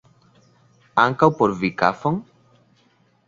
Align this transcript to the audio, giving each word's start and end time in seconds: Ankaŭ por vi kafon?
Ankaŭ 1.01 1.29
por 1.41 1.53
vi 1.59 1.71
kafon? 1.83 2.17